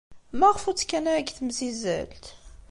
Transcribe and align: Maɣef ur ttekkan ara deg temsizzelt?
Maɣef 0.39 0.63
ur 0.69 0.75
ttekkan 0.75 1.05
ara 1.11 1.21
deg 1.21 1.29
temsizzelt? 1.37 2.25